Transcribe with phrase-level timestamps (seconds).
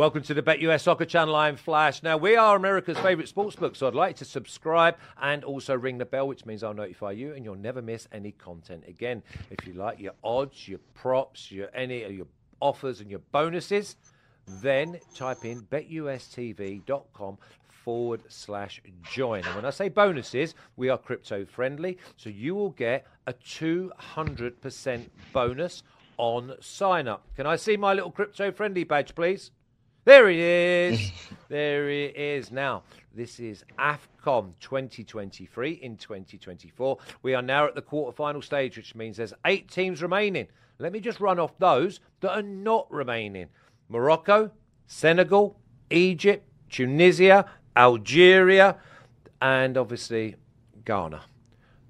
[0.00, 1.36] Welcome to the Bet BetUS Soccer Channel.
[1.36, 2.02] I'm Flash.
[2.02, 6.06] Now, we are America's favourite sportsbook, so I'd like to subscribe and also ring the
[6.06, 9.22] bell, which means I'll notify you and you'll never miss any content again.
[9.50, 12.26] If you like your odds, your props, your any uh, your
[12.60, 13.96] offers and your bonuses,
[14.46, 17.36] then type in betustv.com
[17.68, 19.44] forward slash join.
[19.44, 25.10] And when I say bonuses, we are crypto friendly, so you will get a 200%
[25.34, 25.82] bonus
[26.16, 27.26] on sign up.
[27.36, 29.50] Can I see my little crypto friendly badge, please?
[30.04, 31.12] There it is.
[31.48, 32.50] there it is.
[32.50, 36.98] Now, this is AFCON 2023 in 2024.
[37.22, 40.46] We are now at the quarterfinal stage, which means there's eight teams remaining.
[40.78, 43.48] Let me just run off those that are not remaining
[43.90, 44.50] Morocco,
[44.86, 45.58] Senegal,
[45.90, 47.44] Egypt, Tunisia,
[47.76, 48.78] Algeria,
[49.42, 50.36] and obviously
[50.86, 51.20] Ghana.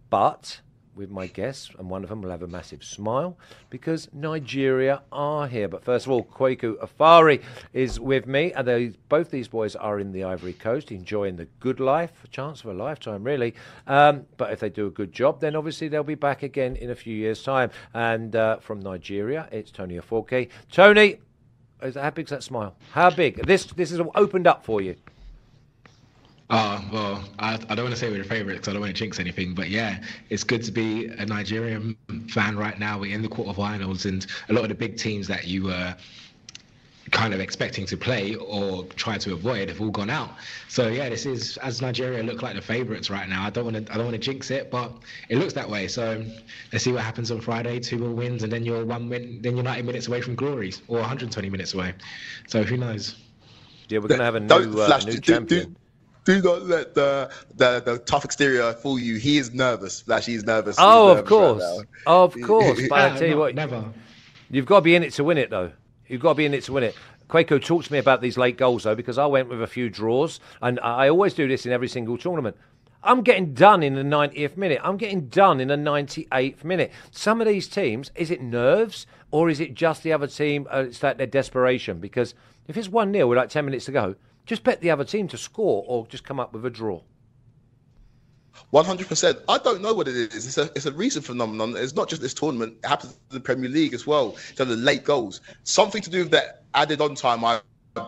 [0.08, 0.62] But
[0.94, 3.38] with my guests, and one of them will have a massive smile
[3.70, 5.68] because Nigeria are here.
[5.68, 9.98] But first of all, Kwaku Afari is with me, and they, both these boys are
[10.00, 13.54] in the Ivory Coast, enjoying the good life, a chance of a lifetime, really.
[13.86, 16.90] Um, but if they do a good job, then obviously they'll be back again in
[16.90, 17.70] a few years' time.
[17.94, 20.48] And uh, from Nigeria, it's Tony Aforke.
[20.70, 21.20] Tony,
[21.94, 22.76] how big's that smile?
[22.92, 23.46] How big?
[23.46, 24.96] This this is opened up for you.
[26.52, 28.94] Oh, well, I, I don't want to say we're the favourite because I don't want
[28.94, 31.96] to jinx anything, but yeah, it's good to be a Nigerian
[32.28, 32.98] fan right now.
[32.98, 35.94] We're in the quarterfinals, and a lot of the big teams that you were
[37.12, 40.30] kind of expecting to play or try to avoid have all gone out.
[40.68, 43.44] So yeah, this is as Nigeria look like the favourites right now.
[43.44, 44.92] I don't want to I don't want to jinx it, but
[45.28, 45.86] it looks that way.
[45.86, 46.24] So
[46.72, 47.78] let's see what happens on Friday.
[47.78, 50.82] Two more wins, and then you're one win, then you're 90 minutes away from glories,
[50.88, 51.94] or 120 minutes away.
[52.48, 53.14] So who knows?
[53.88, 55.79] Yeah, we're gonna have a new, uh, new champion do
[56.26, 59.16] not let the, the the tough exterior fool you.
[59.16, 60.02] He is nervous.
[60.02, 60.76] Flash, he's nervous.
[60.78, 62.80] Oh, he's of course, right of course.
[62.88, 63.84] But I tell you what, never.
[64.50, 65.70] You've got to be in it to win it, though.
[66.08, 66.96] You've got to be in it to win it.
[67.28, 69.88] Kwaku talked to me about these late goals, though, because I went with a few
[69.88, 72.56] draws, and I always do this in every single tournament.
[73.02, 74.80] I'm getting done in the 90th minute.
[74.82, 76.90] I'm getting done in the 98th minute.
[77.10, 80.66] Some of these teams, is it nerves or is it just the other team?
[80.70, 81.98] Uh, it's that their desperation.
[81.98, 82.34] Because
[82.68, 84.16] if it's 1 0 with like 10 minutes to go,
[84.50, 87.00] just bet the other team to score or just come up with a draw.
[88.70, 89.38] One hundred percent.
[89.48, 90.44] I don't know what it is.
[90.44, 91.76] It's a it's a recent phenomenon.
[91.76, 92.78] It's not just this tournament.
[92.82, 94.34] It happens in the Premier League as well.
[94.56, 97.44] So the late goals, something to do with that added on time.
[97.44, 97.60] I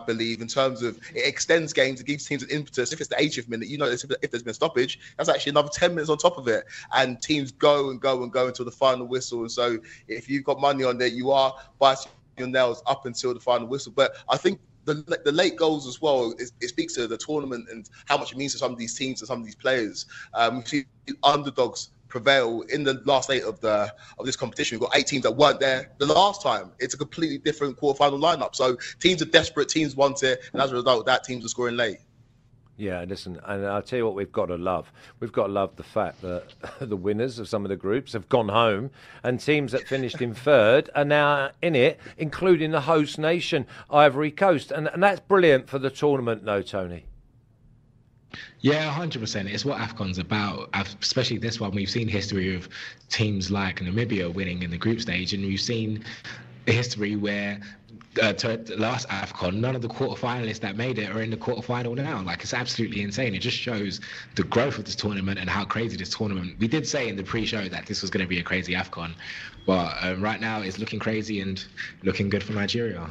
[0.05, 2.91] believe in terms of it extends games, it gives teams an impetus.
[2.91, 5.69] If it's the 80th minute, you know, if there's been a stoppage, that's actually another
[5.69, 6.65] 10 minutes on top of it.
[6.93, 9.41] And teams go and go and go until the final whistle.
[9.41, 13.33] And so if you've got money on there, you are biting your nails up until
[13.33, 13.93] the final whistle.
[13.95, 17.67] But I think the, the late goals as well, it, it, speaks to the tournament
[17.71, 20.05] and how much it means to some of these teams and some of these players.
[20.33, 20.85] Um, we see
[21.23, 24.79] underdogs prevail in the last eight of the of this competition.
[24.79, 26.71] We've got eight teams that weren't there the last time.
[26.79, 28.55] It's a completely different quarterfinal lineup.
[28.55, 31.75] So teams are desperate, teams want it, and as a result, that teams are scoring
[31.75, 31.97] late.
[32.75, 34.91] Yeah, listen, and I'll tell you what we've got to love.
[35.19, 38.27] We've got to love the fact that the winners of some of the groups have
[38.29, 38.89] gone home,
[39.23, 44.31] and teams that finished in third are now in it, including the host nation, Ivory
[44.31, 44.71] Coast.
[44.71, 47.05] And, and that's brilliant for the tournament, no, Tony?
[48.61, 49.49] Yeah, hundred percent.
[49.49, 50.69] It's what Afcon's about.
[50.99, 52.67] Especially this one, we've seen history of
[53.09, 56.03] teams like Namibia winning in the group stage, and we've seen
[56.71, 57.59] history where
[58.21, 61.95] uh, to last AFCON, none of the quarterfinalists that made it are in the quarterfinal
[61.95, 62.21] now.
[62.21, 63.33] Like it's absolutely insane.
[63.33, 64.01] It just shows
[64.35, 66.57] the growth of this tournament and how crazy this tournament.
[66.59, 69.13] We did say in the pre-show that this was going to be a crazy AFCON,
[69.65, 71.63] but um, right now it's looking crazy and
[72.03, 73.09] looking good for Nigeria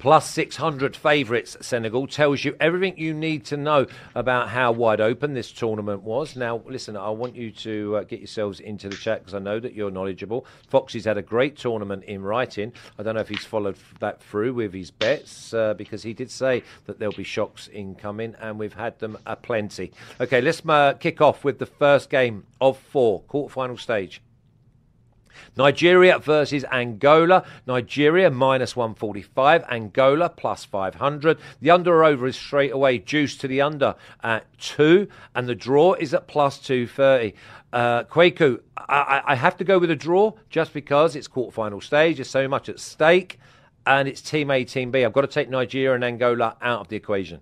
[0.00, 5.34] plus 600 favourites Senegal tells you everything you need to know about how wide open
[5.34, 6.36] this tournament was.
[6.36, 9.60] Now, listen, I want you to uh, get yourselves into the chat because I know
[9.60, 10.46] that you're knowledgeable.
[10.68, 12.72] Foxy's had a great tournament in writing.
[12.98, 16.30] I don't know if he's followed that through with his bets uh, because he did
[16.30, 19.92] say that there'll be shocks incoming and we've had them aplenty.
[20.18, 24.22] Okay, let's uh, kick off with the first game of four, quarterfinal stage.
[25.56, 27.44] Nigeria versus Angola.
[27.66, 29.64] Nigeria minus 145.
[29.70, 31.38] Angola plus 500.
[31.60, 35.08] The under or over is straight away juiced to the under at 2.
[35.34, 37.34] And the draw is at plus 230.
[37.72, 42.16] Uh, Kwaku, I, I have to go with a draw just because it's quarterfinal stage.
[42.16, 43.38] There's so much at stake.
[43.86, 45.04] And it's team A, team B.
[45.04, 47.40] I've got to take Nigeria and Angola out of the equation.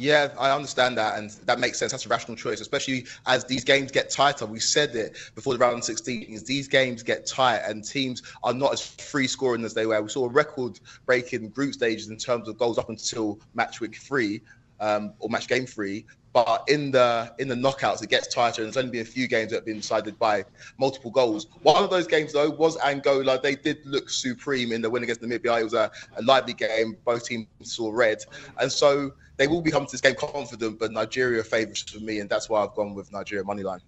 [0.00, 1.92] Yeah, I understand that, and that makes sense.
[1.92, 4.46] That's a rational choice, especially as these games get tighter.
[4.46, 6.40] We said it before the round 16.
[6.46, 10.00] These games get tight, and teams are not as free scoring as they were.
[10.00, 13.94] We saw a record breaking group stages in terms of goals up until match week
[13.94, 14.40] three.
[14.80, 18.72] Um, or match game three, but in the in the knockouts it gets tighter, and
[18.72, 20.44] there's only been a few games that have been decided by
[20.78, 21.46] multiple goals.
[21.62, 23.40] One of those games though was Angola.
[23.40, 25.60] They did look supreme in the win against Namibia.
[25.60, 26.96] It was a, a lively game.
[27.04, 28.18] Both teams saw red,
[28.58, 30.78] and so they will be coming to this game confident.
[30.78, 33.80] But Nigeria favourites for me, and that's why I've gone with Nigeria money line.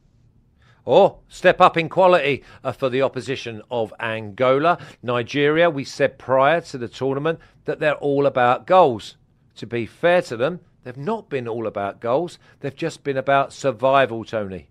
[0.84, 4.78] Or step up in quality uh, for the opposition of Angola.
[5.00, 9.16] Nigeria, we said prior to the tournament that they're all about goals.
[9.56, 13.52] To be fair to them, they've not been all about goals, they've just been about
[13.52, 14.68] survival, Tony.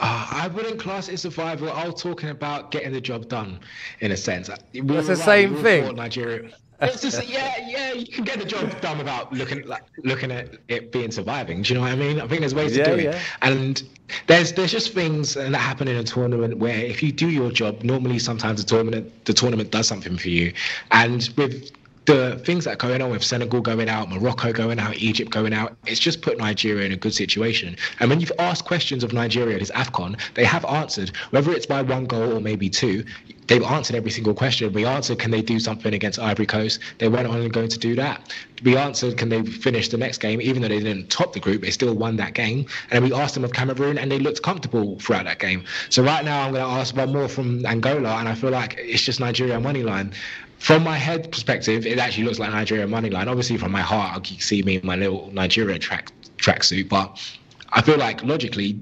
[0.00, 1.70] Uh, I wouldn't class it survival.
[1.70, 3.60] I was talking about getting the job done,
[4.00, 4.48] in a sense.
[4.72, 5.94] We That's the right, same thing.
[5.94, 6.50] Nigeria.
[6.82, 7.92] It's just yeah, yeah.
[7.92, 11.62] You can get the job done without looking like looking at it being surviving.
[11.62, 12.20] Do you know what I mean?
[12.20, 13.10] I think there's ways yeah, to do yeah.
[13.10, 13.82] it, and
[14.26, 17.84] there's there's just things that happen in a tournament where if you do your job,
[17.84, 20.52] normally sometimes the tournament the tournament does something for you,
[20.90, 21.70] and with
[22.04, 25.52] the things that are going on with Senegal going out, Morocco going out, Egypt going
[25.52, 27.76] out, it's just put Nigeria in a good situation.
[28.00, 31.82] And when you've asked questions of Nigeria this AFCON, they have answered, whether it's by
[31.82, 33.04] one goal or maybe two,
[33.46, 34.72] they've answered every single question.
[34.72, 36.80] We answered, can they do something against Ivory Coast?
[36.98, 38.32] They weren't only going to do that.
[38.64, 40.40] We answered, can they finish the next game?
[40.40, 42.66] Even though they didn't top the group, they still won that game.
[42.90, 45.64] And we asked them of Cameroon, and they looked comfortable throughout that game.
[45.88, 48.76] So right now, I'm going to ask one more from Angola, and I feel like
[48.78, 50.12] it's just Nigeria money line
[50.62, 53.26] from my head perspective, it actually looks like Nigeria money line.
[53.26, 57.20] Obviously, from my heart, I see me in my little Nigeria track tracksuit, but
[57.70, 58.78] I feel like logically,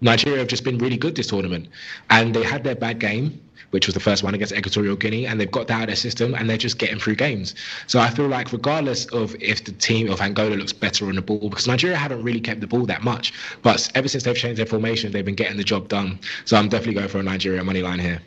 [0.00, 1.68] Nigeria have just been really good this tournament,
[2.10, 3.40] and they had their bad game,
[3.70, 5.96] which was the first one against Equatorial Guinea, and they've got that out of their
[5.96, 7.54] system, and they're just getting through games.
[7.86, 11.22] So I feel like regardless of if the team of Angola looks better on the
[11.22, 13.32] ball, because Nigeria haven't really kept the ball that much,
[13.62, 16.18] but ever since they've changed their formation, they've been getting the job done.
[16.44, 18.20] So I'm definitely going for a Nigeria money line here.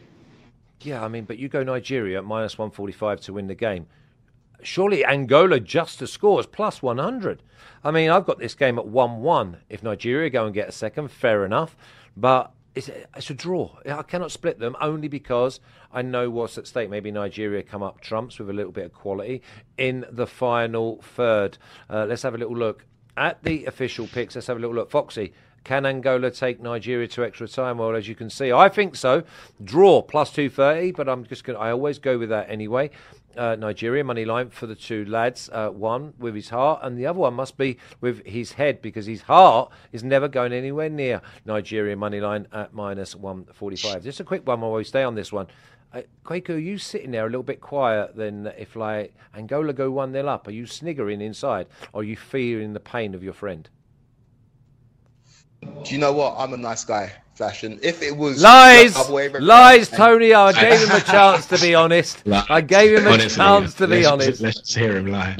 [0.81, 3.87] Yeah, I mean, but you go Nigeria at minus 145 to win the game.
[4.63, 7.43] Surely Angola just to score is plus 100.
[7.83, 9.57] I mean, I've got this game at 1 1.
[9.69, 11.75] If Nigeria go and get a second, fair enough.
[12.15, 13.71] But it's, it's a draw.
[13.85, 15.59] I cannot split them only because
[15.91, 16.89] I know what's at stake.
[16.89, 19.41] Maybe Nigeria come up trumps with a little bit of quality
[19.77, 21.57] in the final third.
[21.89, 22.85] Uh, let's have a little look
[23.15, 24.35] at the official picks.
[24.35, 24.91] Let's have a little look.
[24.91, 25.33] Foxy,
[25.67, 27.79] can Angola take Nigeria to extra time?
[27.79, 29.23] Well, as you can see, I think so.
[29.61, 32.89] Draw plus 230, but I'm just going to, I always go with that anyway.
[33.35, 35.49] Uh, Nigeria money line for the two lads.
[35.51, 39.07] Uh, one with his heart, and the other one must be with his head because
[39.07, 44.05] his heart is never going anywhere near Nigeria money line at minus 145.
[44.05, 45.47] Just a quick one while we stay on this one.
[45.93, 49.91] Uh, Kwaku, are you sitting there a little bit quiet then if like Angola go
[49.91, 50.47] 1 0 up?
[50.47, 51.67] Are you sniggering inside?
[51.91, 53.69] Or are you feeling the pain of your friend?
[55.83, 56.35] Do you know what?
[56.37, 57.63] I'm a nice guy, Flash.
[57.63, 60.33] If it was lies, lies, Tony.
[60.33, 62.23] I gave him a chance to be honest.
[62.49, 64.41] I gave him a Honestly, chance to be honest.
[64.41, 65.37] Let's hear him lie.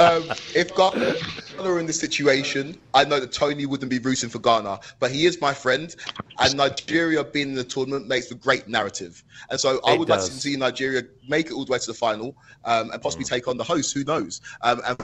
[0.00, 0.24] um,
[0.54, 1.14] if Ghana
[1.60, 5.26] are in this situation, I know that Tony wouldn't be rooting for Ghana, but he
[5.26, 5.94] is my friend,
[6.38, 9.22] and Nigeria being in the tournament makes for great narrative.
[9.50, 10.24] And so I would does.
[10.24, 13.24] like to see Nigeria make it all the way to the final um, and possibly
[13.24, 13.30] mm.
[13.30, 13.94] take on the host.
[13.94, 14.40] Who knows?
[14.62, 14.98] Um, and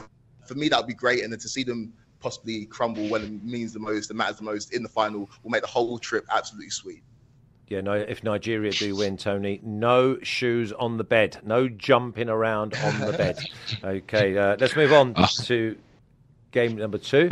[0.45, 1.23] for me, that would be great.
[1.23, 4.43] And then to see them possibly crumble when it means the most and matters the
[4.43, 7.03] most in the final will make the whole trip absolutely sweet.
[7.67, 7.93] Yeah, no.
[7.93, 13.13] If Nigeria do win, Tony, no shoes on the bed, no jumping around on the
[13.13, 13.39] bed.
[13.83, 15.27] Okay, uh, let's move on ah.
[15.43, 15.75] to
[16.51, 17.29] game number two.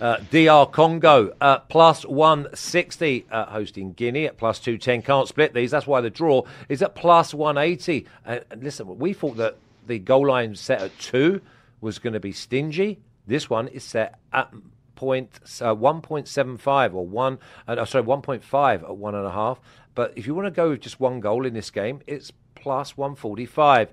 [0.00, 5.02] Uh, DR Congo uh, plus 160 uh, hosting Guinea at plus 210.
[5.02, 5.70] Can't split these.
[5.72, 8.06] That's why the draw is at plus 180.
[8.24, 11.42] and listen, we thought that the goal line set at two
[11.80, 13.00] was going to be stingy.
[13.26, 14.52] This one is set at
[14.94, 19.58] point uh, 1.75 or one, uh, sorry, 1.5 at one and a half.
[19.94, 22.96] But if you want to go with just one goal in this game, it's plus
[22.96, 23.92] 145.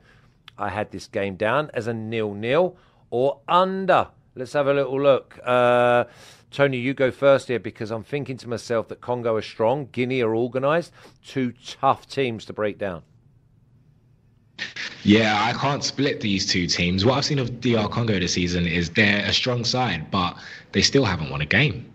[0.57, 2.75] I had this game down as a nil-nil
[3.09, 4.09] or under.
[4.35, 5.39] Let's have a little look.
[5.43, 6.05] Uh,
[6.51, 10.21] Tony, you go first here because I'm thinking to myself that Congo are strong, Guinea
[10.21, 10.91] are organised,
[11.25, 13.03] two tough teams to break down.
[15.03, 17.05] Yeah, I can't split these two teams.
[17.05, 20.35] What I've seen of DR Congo this season is they're a strong side, but
[20.71, 21.91] they still haven't won a game.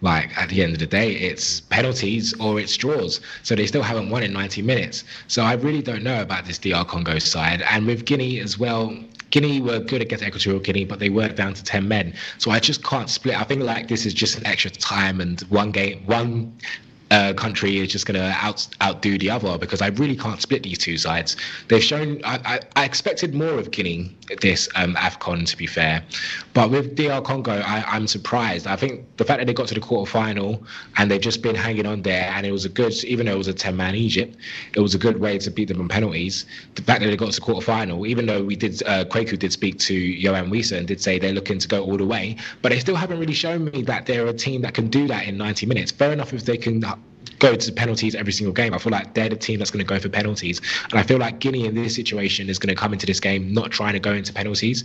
[0.00, 3.20] Like at the end of the day, it's penalties or it's draws.
[3.42, 5.04] So they still haven't won in 90 minutes.
[5.28, 7.62] So I really don't know about this DR Congo side.
[7.62, 8.96] And with Guinea as well,
[9.30, 12.14] Guinea were good against Equatorial Guinea, but they were down to 10 men.
[12.38, 13.40] So I just can't split.
[13.40, 16.52] I think like this is just an extra time and one game, one
[17.12, 20.62] uh, country is just going to out outdo the other because I really can't split
[20.62, 21.36] these two sides.
[21.68, 26.02] They've shown I, I, I expected more of Guinea this um, Afcon to be fair,
[26.54, 28.66] but with DR Congo I, I'm surprised.
[28.66, 30.64] I think the fact that they got to the quarter final
[30.96, 33.38] and they've just been hanging on there and it was a good even though it
[33.38, 34.34] was a 10 man Egypt,
[34.74, 36.46] it was a good way to beat them on penalties.
[36.76, 39.38] The fact that they got to the quarter final, even though we did uh, Kwaku
[39.38, 42.36] did speak to Yoane Wissa and did say they're looking to go all the way,
[42.62, 45.26] but they still haven't really shown me that they're a team that can do that
[45.26, 45.92] in 90 minutes.
[45.92, 46.82] Fair enough if they can
[47.38, 48.72] go to penalties every single game.
[48.72, 50.60] I feel like they're the team that's going to go for penalties.
[50.90, 53.52] And I feel like Guinea in this situation is going to come into this game
[53.52, 54.84] not trying to go into penalties.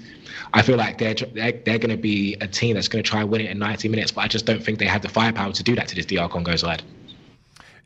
[0.53, 3.22] I feel like they're they're, they're going to be a team that's going to try
[3.22, 5.51] and win it in 90 minutes, but I just don't think they have the firepower
[5.51, 6.84] to do that to this DR Congo side.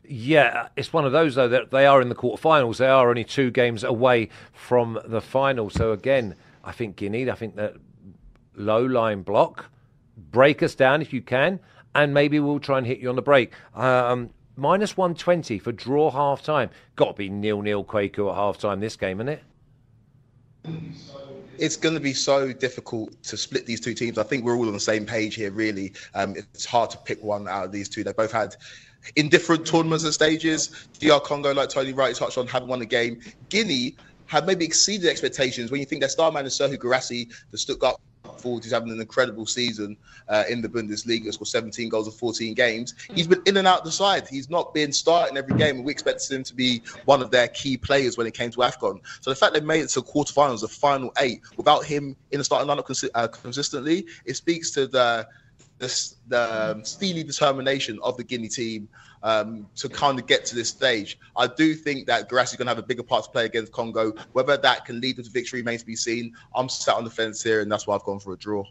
[0.04, 2.78] Yeah, it's one of those though that they are in the quarterfinals.
[2.78, 5.70] They are only two games away from the final.
[5.70, 7.30] So again, I think Guinea.
[7.30, 7.76] I think that
[8.54, 9.66] low line block,
[10.16, 11.60] break us down if you can,
[11.94, 13.52] and maybe we'll try and hit you on the break.
[13.74, 16.70] Um, minus 120 for draw half time.
[16.96, 19.42] Got to be nil nil Kwaku at half time this game, isn't it?
[21.58, 24.18] It's going to be so difficult to split these two teams.
[24.18, 25.92] I think we're all on the same page here, really.
[26.14, 28.04] Um, it's hard to pick one out of these two.
[28.04, 28.56] They both had
[29.16, 30.88] in different tournaments and stages.
[30.98, 33.20] DR Congo, like Tony Wright touched on, haven't won a game.
[33.48, 37.58] Guinea have maybe exceeded expectations when you think their star man is Serhou Guirassy, the
[37.58, 38.00] Stuttgart
[38.42, 39.96] forward who's having an incredible season
[40.28, 42.94] uh, in the Bundesliga, scored 17 goals in 14 games.
[43.14, 44.28] He's been in and out the side.
[44.28, 47.48] He's not been starting every game, and we expected him to be one of their
[47.48, 49.00] key players when it came to AFCON.
[49.20, 52.44] So the fact they made it to quarterfinals, the final eight, without him in the
[52.44, 55.26] starting lineup cons- uh, consistently, it speaks to the
[55.82, 58.88] the, the um, steely determination of the Guinea team
[59.22, 61.18] um, to kind of get to this stage.
[61.36, 63.72] I do think that Grass is going to have a bigger part to play against
[63.72, 64.12] Congo.
[64.32, 66.34] Whether that can lead to victory remains to be seen.
[66.54, 68.64] I'm sat on the fence here, and that's why I've gone for a draw.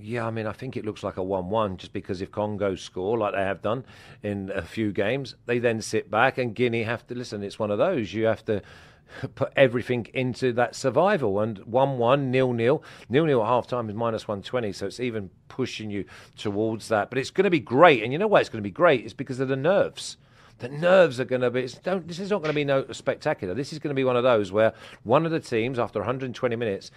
[0.00, 2.76] Yeah, I mean, I think it looks like a 1 1 just because if Congo
[2.76, 3.84] score like they have done
[4.22, 7.42] in a few games, they then sit back and Guinea have to listen.
[7.42, 8.14] It's one of those.
[8.14, 8.62] You have to
[9.34, 11.40] put everything into that survival.
[11.40, 12.82] And 1 1, nil nil.
[13.08, 16.04] Nil nil at half time is minus 120, so it's even pushing you
[16.36, 17.10] towards that.
[17.10, 18.04] But it's going to be great.
[18.04, 19.04] And you know why it's going to be great?
[19.04, 20.16] It's because of the nerves.
[20.58, 21.62] The nerves are going to be.
[21.62, 23.54] this is not going to be no spectacular.
[23.54, 26.56] This is going to be one of those where one of the teams, after 120
[26.56, 26.90] minutes,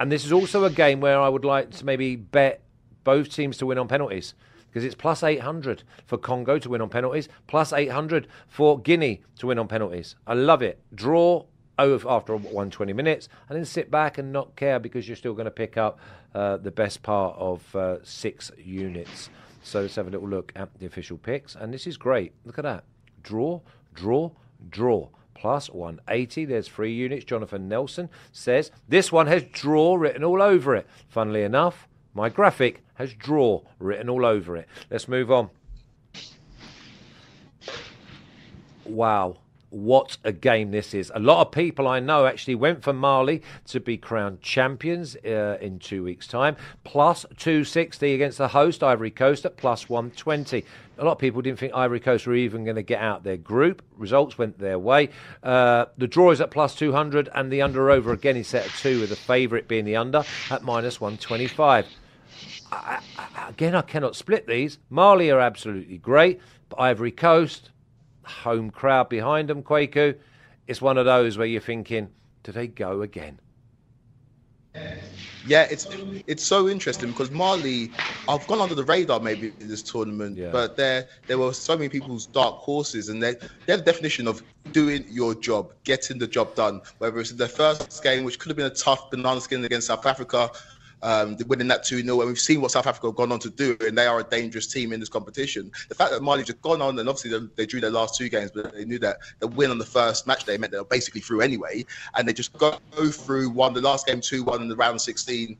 [0.00, 2.62] and this is also a game where I would like to maybe bet
[3.04, 4.34] both teams to win on penalties
[4.74, 9.46] because it's plus 800 for Congo to win on penalties, plus 800 for Guinea to
[9.46, 10.16] win on penalties.
[10.26, 10.80] I love it.
[10.92, 11.44] Draw
[11.78, 15.44] over after 120 minutes and then sit back and not care because you're still going
[15.44, 16.00] to pick up
[16.34, 19.30] uh, the best part of uh, six units.
[19.62, 21.54] So let's have a little look at the official picks.
[21.54, 22.32] And this is great.
[22.44, 22.84] Look at that.
[23.22, 23.60] Draw,
[23.94, 24.30] draw,
[24.70, 25.08] draw.
[25.34, 26.44] Plus 180.
[26.44, 27.24] There's three units.
[27.24, 30.86] Jonathan Nelson says this one has draw written all over it.
[31.08, 34.68] Funnily enough, my graphic has draw written all over it.
[34.90, 35.50] Let's move on.
[38.84, 39.38] Wow
[39.74, 41.10] what a game this is.
[41.14, 45.58] A lot of people I know actually went for Mali to be crowned champions uh,
[45.60, 50.64] in two weeks' time, plus 260 against the host, Ivory Coast, at plus 120.
[50.96, 53.36] A lot of people didn't think Ivory Coast were even going to get out their
[53.36, 53.82] group.
[53.96, 55.10] Results went their way.
[55.42, 58.70] Uh, the draw is at plus 200, and the under over again is set at
[58.72, 61.86] two, with the favourite being the under at minus 125.
[62.70, 64.78] I, I, again, I cannot split these.
[64.88, 67.70] Mali are absolutely great, but Ivory Coast,
[68.22, 70.14] home crowd behind them, Kwaku.
[70.66, 72.08] It's one of those where you're thinking,
[72.44, 73.40] do they go again?
[75.44, 75.86] Yeah, it's
[76.26, 77.92] it's so interesting because Mali,
[78.28, 80.50] I've gone under the radar maybe in this tournament, yeah.
[80.50, 83.36] but there there were so many people's dark horses, and they
[83.66, 86.80] they're the definition of doing your job, getting the job done.
[86.98, 89.88] Whether it's in their first game, which could have been a tough banana skin against
[89.88, 90.50] South Africa,
[91.04, 92.20] um, winning that 2 0.
[92.20, 94.24] And we've seen what South Africa have gone on to do, and they are a
[94.24, 95.70] dangerous team in this competition.
[95.88, 98.28] The fact that Mali just gone on, and obviously they, they drew their last two
[98.28, 100.84] games, but they knew that the win on the first match day meant they were
[100.84, 101.84] basically through anyway,
[102.16, 102.78] and they just go
[103.10, 105.56] through one, the last game 2 1 in the round 16.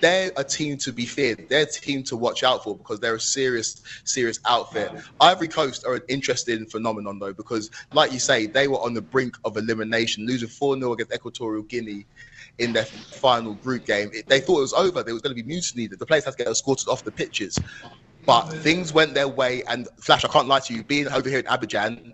[0.00, 1.48] They're a team to be feared.
[1.48, 4.92] They're a team to watch out for because they're a serious, serious outfit.
[5.20, 9.02] Ivory Coast are an interesting phenomenon, though, because, like you say, they were on the
[9.02, 12.06] brink of elimination, losing 4 0 against Equatorial Guinea
[12.58, 14.10] in their final group game.
[14.12, 15.02] It, they thought it was over.
[15.02, 15.88] There was going to be mutiny.
[15.88, 17.60] The players had to get escorted off the pitches.
[18.26, 19.62] But things went their way.
[19.68, 22.12] And Flash, I can't lie to you, being over here in Abidjan,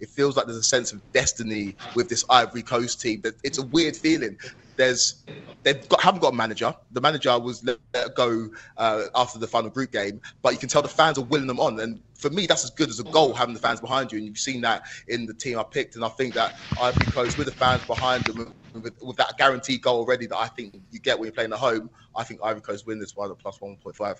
[0.00, 3.20] it feels like there's a sense of destiny with this Ivory Coast team.
[3.22, 4.38] That it's a weird feeling.
[4.76, 5.24] There's
[5.64, 6.74] they haven't got a manager.
[6.92, 7.78] The manager was let
[8.16, 8.48] go
[8.78, 11.60] uh, after the final group game, but you can tell the fans are willing them
[11.60, 11.80] on.
[11.80, 14.18] And for me, that's as good as a goal having the fans behind you.
[14.18, 15.96] And you've seen that in the team I picked.
[15.96, 19.82] And I think that Ivory Coast with the fans behind them, with, with that guaranteed
[19.82, 22.62] goal already that I think you get when you're playing at home, I think Ivory
[22.62, 24.18] Coast win this one at plus 1.5.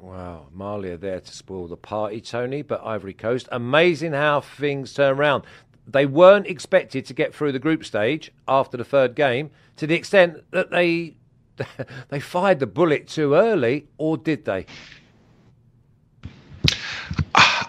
[0.00, 4.94] Wow, Mali are there to spoil the party, Tony, but Ivory Coast, amazing how things
[4.94, 5.44] turn around.
[5.86, 9.94] They weren't expected to get through the group stage after the third game to the
[9.94, 11.16] extent that they
[12.08, 14.66] they fired the bullet too early, or did they?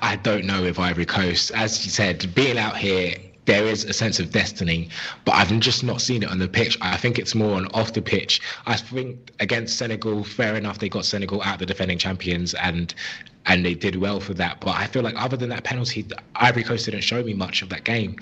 [0.01, 3.15] I don't know if Ivory Coast, as you said, being out here
[3.49, 4.89] there is a sense of destiny,
[5.25, 6.77] but I've just not seen it on the pitch.
[6.81, 8.41] I think it's more on off the pitch.
[8.67, 12.93] I think against Senegal, fair enough, they got Senegal out the defending champions and
[13.47, 14.59] and they did well for that.
[14.59, 17.69] But I feel like other than that penalty, Ivory Coast didn't show me much of
[17.69, 18.17] that game.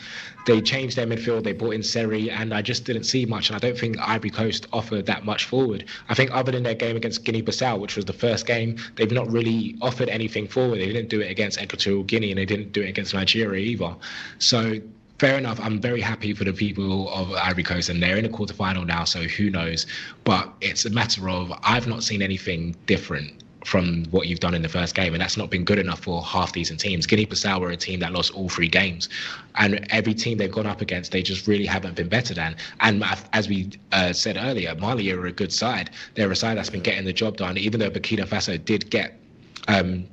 [0.46, 3.50] They changed their midfield, they brought in Seri, and I just didn't see much.
[3.50, 5.84] And I don't think Ivory Coast offered that much forward.
[6.08, 9.30] I think other than their game against Guinea-Bissau, which was the first game, they've not
[9.30, 10.80] really offered anything forward.
[10.80, 13.94] They didn't do it against Equatorial Guinea, and they didn't do it against Nigeria either.
[14.40, 14.80] So
[15.20, 15.60] fair enough.
[15.60, 19.04] I'm very happy for the people of Ivory Coast, and they're in the quarterfinal now,
[19.04, 19.86] so who knows?
[20.24, 24.62] But it's a matter of I've not seen anything different from what you've done in
[24.62, 27.06] the first game, and that's not been good enough for half decent teams.
[27.06, 29.10] Guinea-Bissau were a team that lost all three games,
[29.56, 32.56] and every team they've gone up against, they just really haven't been better than.
[32.80, 35.90] And as we uh, said earlier, Mali are a good side.
[36.16, 39.20] They're a side that's been getting the job done, even though Burkina Faso did get.
[39.68, 40.08] Um,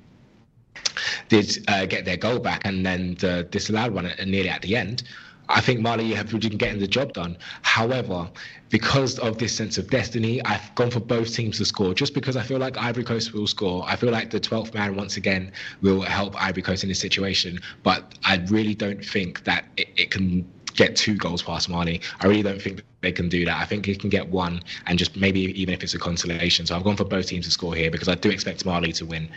[1.28, 5.02] did uh, get their goal back and then the disallowed one nearly at the end.
[5.48, 7.36] I think Mali have been getting the job done.
[7.62, 8.30] However,
[8.70, 11.92] because of this sense of destiny, I've gone for both teams to score.
[11.92, 13.84] Just because I feel like Ivory Coast will score.
[13.86, 15.52] I feel like the 12th man once again
[15.82, 17.58] will help Ivory Coast in this situation.
[17.82, 22.00] But I really don't think that it, it can get two goals past Mali.
[22.20, 23.60] I really don't think they can do that.
[23.60, 26.66] I think it can get one and just maybe even if it's a consolation.
[26.66, 29.06] So I've gone for both teams to score here because I do expect Mali to
[29.06, 29.28] win.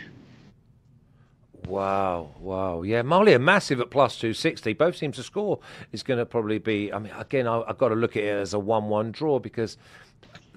[1.68, 2.82] Wow, wow.
[2.82, 4.72] Yeah, Mali are massive at plus 260.
[4.72, 5.58] Both teams to score
[5.92, 8.28] is going to probably be, I mean, again, I, have got to look at it
[8.28, 9.76] as a 1 1 draw because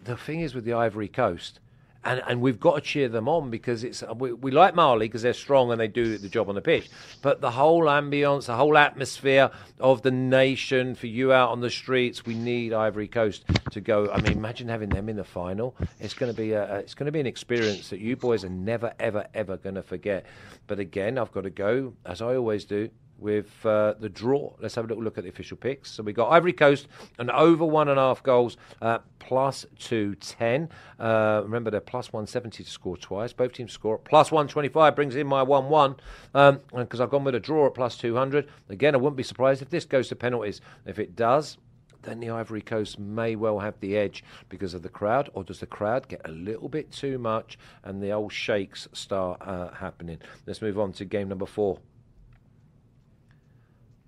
[0.04, 1.60] the thing is with the Ivory Coast,
[2.04, 5.22] and and we've got to cheer them on because it's we, we like Mali because
[5.22, 6.90] they're strong and they do the job on the pitch.
[7.22, 11.70] But the whole ambience, the whole atmosphere of the nation for you out on the
[11.70, 14.10] streets, we need Ivory Coast to go.
[14.12, 15.76] I mean, imagine having them in the final.
[16.00, 18.50] It's going to be a it's going to be an experience that you boys are
[18.50, 20.26] never ever ever going to forget.
[20.68, 22.90] But again, I've got to go as I always do
[23.22, 24.54] with uh, the draw.
[24.60, 25.92] Let's have a little look at the official picks.
[25.92, 26.88] So we got Ivory Coast
[27.20, 30.70] and over one and a half goals, uh, plus 210.
[31.00, 33.32] Uh, remember, they're plus 170 to score twice.
[33.32, 33.98] Both teams score.
[34.00, 35.96] Plus 125 brings in my 1 1
[36.34, 38.50] because um, I've gone with a draw at plus 200.
[38.70, 40.62] Again, I wouldn't be surprised if this goes to penalties.
[40.86, 41.58] If it does,
[42.04, 45.60] then the Ivory Coast may well have the edge because of the crowd, or does
[45.60, 50.18] the crowd get a little bit too much and the old shakes start uh, happening?
[50.46, 51.80] Let's move on to game number four.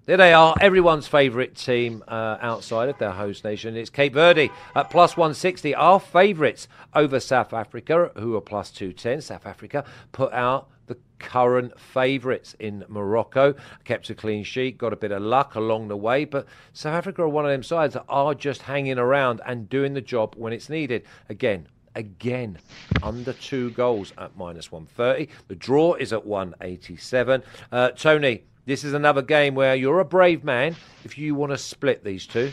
[0.06, 3.78] There they are, everyone's favourite team uh, outside of their host nation.
[3.78, 5.74] It's Cape Verde at plus 160.
[5.76, 9.22] Our favourites over South Africa, who are plus 210.
[9.22, 13.56] South Africa put out the current favourites in Morocco.
[13.86, 17.22] Kept a clean sheet, got a bit of luck along the way, but South Africa
[17.22, 20.52] are one of them sides that are just hanging around and doing the job when
[20.52, 21.04] it's needed.
[21.30, 22.58] Again, again
[23.02, 25.32] under two goals at minus 130.
[25.48, 27.42] The draw is at 187.
[27.72, 31.58] Uh, Tony, this is another game where you're a brave man if you want to
[31.58, 32.52] split these two.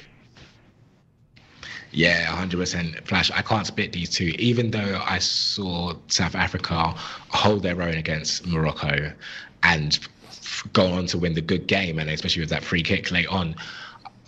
[1.93, 3.31] Yeah, 100% Flash.
[3.33, 6.95] I can't split these two, even though I saw South Africa
[7.29, 9.13] hold their own against Morocco
[9.65, 9.99] and
[10.73, 13.57] go on to win the good game, and especially with that free kick late on.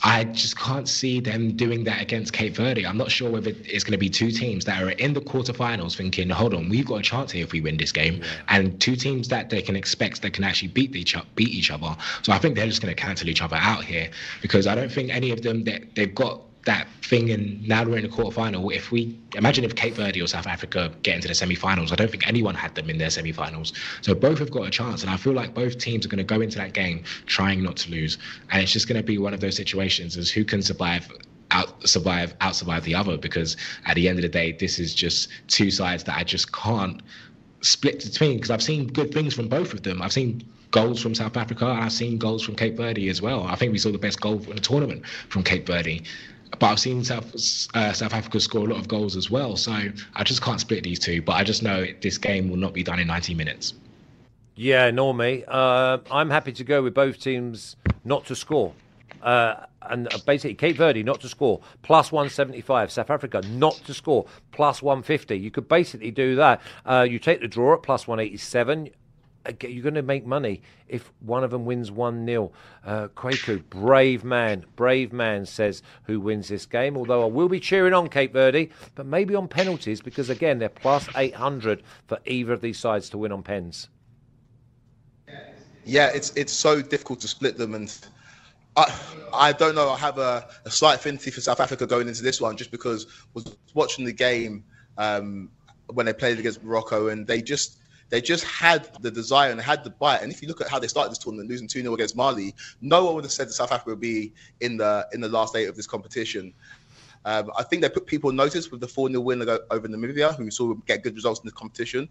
[0.04, 2.84] I just can't see them doing that against Cape Verde.
[2.84, 5.96] I'm not sure whether it's going to be two teams that are in the quarterfinals
[5.96, 8.26] thinking, hold on, we've got a chance here if we win this game, yeah.
[8.48, 11.96] and two teams that they can expect that can actually beat each beat each other.
[12.22, 14.10] So I think they're just going to cancel each other out here
[14.40, 17.96] because I don't think any of them that they've got that thing and now we're
[17.96, 18.72] in the quarterfinal.
[18.74, 22.10] If we imagine if Cape Verde or South Africa get into the semi-finals, I don't
[22.10, 23.72] think anyone had them in their semi-finals.
[24.00, 26.24] So both have got a chance, and I feel like both teams are going to
[26.24, 28.18] go into that game trying not to lose,
[28.50, 31.10] and it's just going to be one of those situations as who can survive
[31.50, 34.94] out survive out survive the other because at the end of the day this is
[34.94, 37.02] just two sides that I just can't
[37.60, 40.00] split between because I've seen good things from both of them.
[40.00, 41.66] I've seen goals from South Africa.
[41.66, 43.44] I've seen goals from Cape Verde as well.
[43.44, 46.02] I think we saw the best goal in the tournament from Cape Verde
[46.58, 47.26] but I've seen South
[47.74, 49.56] uh, South Africa score a lot of goals as well.
[49.56, 51.22] So I just can't split these two.
[51.22, 53.74] But I just know this game will not be done in 90 minutes.
[54.54, 55.44] Yeah, nor me.
[55.48, 58.74] Uh, I'm happy to go with both teams not to score.
[59.22, 62.92] Uh, and basically, Cape Verde not to score, plus 175.
[62.92, 65.36] South Africa not to score, plus 150.
[65.36, 66.60] You could basically do that.
[66.84, 68.90] Uh, you take the draw at plus 187
[69.60, 72.52] you're going to make money if one of them wins 1 0.
[72.84, 73.08] Uh,
[73.70, 76.96] brave man, brave man says who wins this game.
[76.96, 80.68] Although I will be cheering on Cape Verde, but maybe on penalties because, again, they're
[80.68, 83.88] plus 800 for either of these sides to win on pens.
[85.84, 87.92] Yeah, it's it's so difficult to split them, and
[88.76, 88.94] I
[89.32, 89.90] I don't know.
[89.90, 93.06] I have a, a slight affinity for South Africa going into this one just because
[93.06, 94.64] I was watching the game
[94.96, 95.50] um,
[95.88, 97.78] when they played against Morocco, and they just
[98.12, 100.20] they just had the desire and had the bite.
[100.20, 102.54] And if you look at how they started this tournament, losing 2 0 against Mali,
[102.82, 105.56] no one would have said that South Africa would be in the in the last
[105.56, 106.52] eight of this competition.
[107.24, 110.36] Um, I think they put people on notice with the 4 0 win over Namibia,
[110.36, 112.06] who saw get good results in the competition.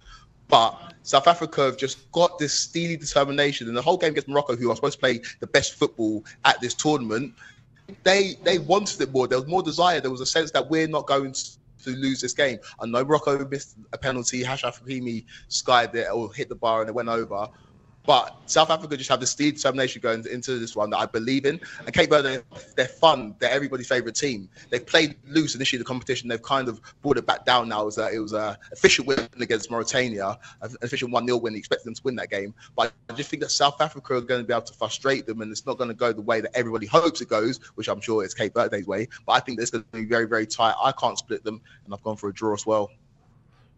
[0.48, 3.68] But South Africa have just got this steely determination.
[3.68, 6.60] And the whole game against Morocco, who are supposed to play the best football at
[6.62, 7.36] this tournament,
[8.04, 9.28] they they wanted it more.
[9.28, 10.02] There was more desire.
[10.02, 11.50] There was a sense that we're not going to
[11.84, 12.60] to lose this game.
[12.80, 14.44] I know Morocco missed a penalty.
[14.44, 17.48] Achraf Hakimi skied it or hit the bar and it went over.
[18.06, 21.46] But South Africa just have this steed determination going into this one that I believe
[21.46, 21.60] in.
[21.86, 22.42] And Cape Verde,
[22.76, 23.36] they're fun.
[23.40, 24.50] They're everybody's favorite team.
[24.70, 26.28] They played loose initially the competition.
[26.28, 27.84] They've kind of brought it back down now.
[27.84, 31.54] It was a, it was a efficient win against Mauritania, an efficient 1 0 win.
[31.54, 32.54] They expected them to win that game.
[32.76, 35.42] But I just think that South Africa are going to be able to frustrate them
[35.42, 38.02] and it's not going to go the way that everybody hopes it goes, which I'm
[38.02, 39.08] sure is Cape Verde's way.
[39.26, 40.76] But I think it's going to be very, very tight.
[40.82, 41.62] I can't split them.
[41.86, 42.90] And I've gone for a draw as well.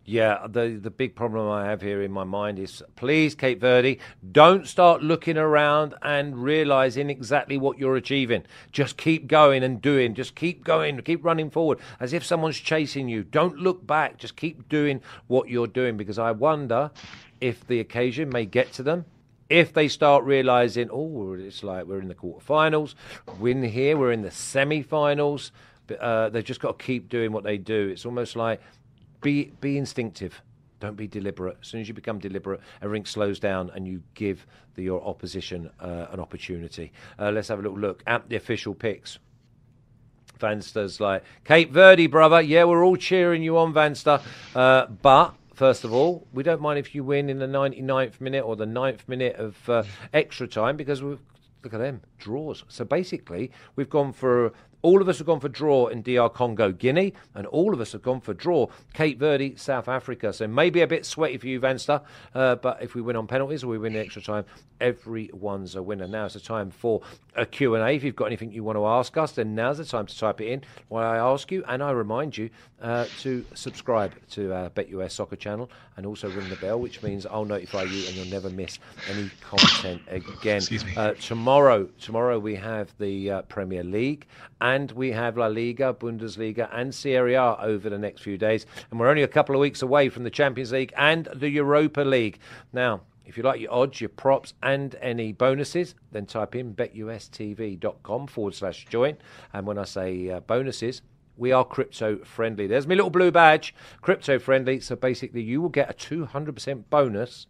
[0.06, 4.00] Yeah, the the big problem I have here in my mind is please, Cape Verde,
[4.34, 8.44] don't start looking around and realizing exactly what you're achieving.
[8.74, 10.14] Just keep going and doing.
[10.14, 13.24] Just keep going, keep running forward as if someone's chasing you.
[13.24, 14.18] Don't look back.
[14.18, 16.92] Just keep doing what you're doing because I wonder
[17.40, 19.06] if the occasion may get to them.
[19.50, 22.96] If they start realizing, oh, it's like we're in the quarterfinals,
[23.40, 25.54] win here, we're in the semi-finals.
[26.00, 27.90] Uh, they've just got to keep doing what they do.
[27.90, 28.62] It's almost like
[29.24, 30.42] be be instinctive.
[30.80, 31.58] Don't be deliberate.
[31.62, 35.70] As soon as you become deliberate, everything slows down and you give the, your opposition
[35.80, 36.92] uh, an opportunity.
[37.18, 39.18] Uh, let's have a little look at the official picks.
[40.40, 42.42] Vanster's like, Cape Verde, brother.
[42.42, 44.22] Yeah, we're all cheering you on, Vanster.
[44.54, 48.44] Uh, but first of all, we don't mind if you win in the 99th minute
[48.44, 49.84] or the 9th minute of uh,
[50.14, 51.22] extra time because we've
[51.64, 52.64] look at them draws.
[52.68, 54.52] So basically, we've gone for
[54.84, 57.94] all of us have gone for draw in DR Congo, Guinea, and all of us
[57.94, 60.34] have gone for draw Cape Verde, South Africa.
[60.34, 62.02] So maybe a bit sweaty for you, Vanster,
[62.36, 64.46] uh, but if we win on penalties or we win the extra time,
[64.82, 66.08] everyone's a winner.
[66.08, 67.02] Now it's the time for
[67.36, 67.96] a Q&A.
[67.96, 70.42] If you've got anything you want to ask us, then now's the time to type
[70.42, 72.50] it in while I ask you, and I remind you
[72.82, 77.26] uh, to subscribe to our BetUS Soccer channel and also ring the bell, which means
[77.26, 80.62] I'll notify you and you'll never miss any content again.
[80.98, 84.28] Uh, tomorrow, tomorrow we have the uh, Premier League
[84.60, 89.00] and we have La Liga, Bundesliga, and Serie A over the next few days, and
[89.00, 92.40] we're only a couple of weeks away from the Champions League and the Europa League.
[92.72, 98.28] Now, if you like your odds, your props, and any bonuses, then type in betustv.com
[98.28, 99.18] forward slash join.
[99.54, 101.02] And when I say uh, bonuses,
[101.38, 102.68] we are crypto friendly.
[102.68, 104.80] There's my little blue badge, crypto friendly.
[104.80, 107.48] So basically, you will get a 200% bonus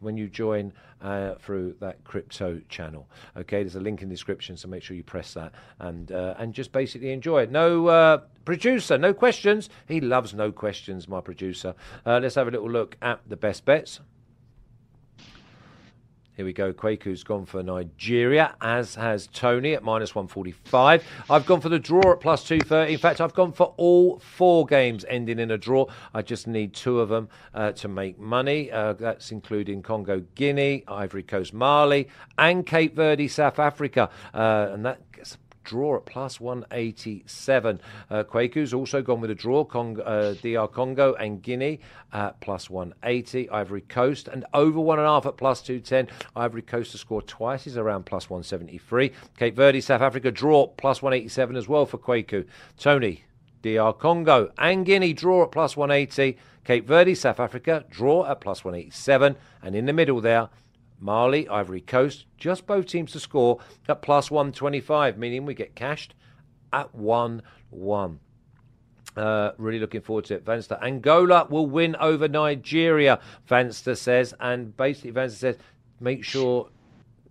[0.00, 3.08] when you join uh, through that crypto channel.
[3.36, 6.34] Okay, there's a link in the description, so make sure you press that and uh,
[6.38, 7.50] and just basically enjoy it.
[7.50, 9.68] No uh, producer, no questions.
[9.86, 11.74] He loves no questions, my producer.
[12.04, 14.00] Uh, let's have a little look at the best bets.
[16.36, 16.74] Here we go.
[16.74, 21.02] Kwaku's gone for Nigeria, as has Tony at minus 145.
[21.30, 22.92] I've gone for the draw at plus 230.
[22.92, 25.86] In fact, I've gone for all four games ending in a draw.
[26.12, 28.70] I just need two of them uh, to make money.
[28.70, 34.10] Uh, that's including Congo Guinea, Ivory Coast Mali, and Cape Verde South Africa.
[34.34, 37.80] Uh, and that gets draw at plus 187.
[38.08, 41.80] Uh, Kwaku's also gone with a draw, Cong- uh, DR Congo and Guinea
[42.12, 43.50] at plus 180.
[43.50, 46.08] Ivory Coast and over one and a half at plus 210.
[46.34, 49.12] Ivory Coast to score twice is around plus 173.
[49.36, 52.46] Cape Verde, South Africa draw at plus 187 as well for Kwaku.
[52.78, 53.24] Tony,
[53.62, 56.38] DR Congo and Guinea draw at plus 180.
[56.64, 59.36] Cape Verde, South Africa draw at plus 187.
[59.62, 60.48] And in the middle there,
[61.00, 66.14] Mali, Ivory Coast, just both teams to score at plus 125, meaning we get cashed
[66.72, 68.20] at 1 1.
[69.16, 70.44] Uh, really looking forward to it.
[70.44, 70.78] Vanster.
[70.82, 74.34] Angola will win over Nigeria, Vanster says.
[74.40, 75.56] And basically, Vanster says,
[76.00, 76.68] make sure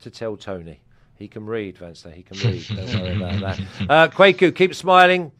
[0.01, 0.81] to tell Tony.
[1.15, 2.11] He can read, Vanster.
[2.11, 2.65] He can read.
[2.75, 3.59] Don't worry about that.
[3.89, 5.31] Uh, Kwaku, keep smiling.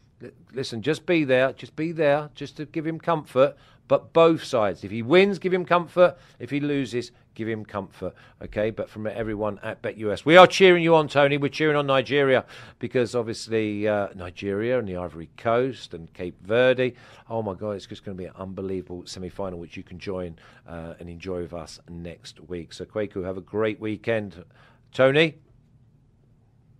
[0.52, 1.52] Listen, just be there.
[1.52, 3.56] Just be there, just to give him comfort.
[3.88, 4.84] But both sides.
[4.84, 6.16] If he wins, give him comfort.
[6.38, 8.14] If he loses, give him comfort.
[8.42, 11.36] Okay, but from everyone at BetUS, we are cheering you on, Tony.
[11.36, 12.44] We're cheering on Nigeria
[12.78, 16.94] because obviously uh, Nigeria and the Ivory Coast and Cape Verde.
[17.30, 20.36] Oh my God, it's just going to be an unbelievable semi-final which you can join
[20.66, 22.72] uh, and enjoy with us next week.
[22.72, 24.44] So Kwaku, have a great weekend,
[24.92, 25.36] Tony.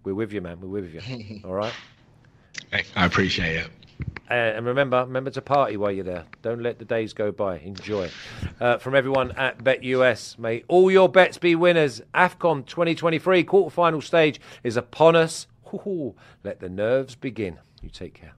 [0.04, 0.60] We're with you, man.
[0.60, 1.40] We're with you.
[1.44, 1.72] All right.
[2.72, 3.70] I appreciate it.
[4.28, 6.24] Uh, and remember, remember to party while you're there.
[6.42, 7.58] Don't let the days go by.
[7.58, 8.10] Enjoy.
[8.60, 12.00] Uh, from everyone at BetUS, may all your bets be winners.
[12.14, 15.46] AFCON 2023 quarterfinal stage is upon us.
[15.72, 17.58] Ooh, let the nerves begin.
[17.82, 18.36] You take care.